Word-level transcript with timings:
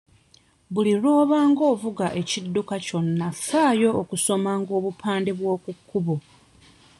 Buli 0.73 0.91
lw'obanga 1.01 1.61
ovuga 1.73 2.07
ekidduka 2.21 2.75
kyonna 2.85 3.27
ffaayo 3.37 3.89
okusomanga 4.01 4.71
obupande 4.79 5.31
bw'okukkubo. 5.39 6.15